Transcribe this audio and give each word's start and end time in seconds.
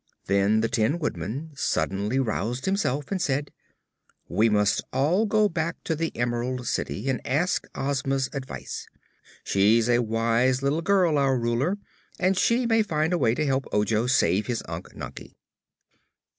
Then 0.25 0.61
the 0.61 0.67
Tin 0.67 0.97
Woodman 0.97 1.51
suddenly 1.53 2.17
roused 2.17 2.65
himself 2.65 3.11
and 3.11 3.21
said: 3.21 3.51
"We 4.27 4.49
must 4.49 4.81
all 4.91 5.27
go 5.27 5.47
back 5.47 5.75
to 5.83 5.95
the 5.95 6.11
Emerald 6.17 6.65
City 6.65 7.07
and 7.07 7.21
ask 7.23 7.67
Ozma's 7.75 8.27
advice. 8.33 8.87
She's 9.43 9.87
a 9.87 9.99
wise 10.01 10.63
little 10.63 10.81
girl, 10.81 11.19
our 11.19 11.37
Ruler, 11.37 11.77
and 12.19 12.35
she 12.35 12.65
may 12.65 12.81
find 12.81 13.13
a 13.13 13.17
way 13.19 13.35
to 13.35 13.45
help 13.45 13.65
Ojo 13.71 14.07
save 14.07 14.47
his 14.47 14.63
Unc 14.67 14.91
Nunkie." 14.95 15.35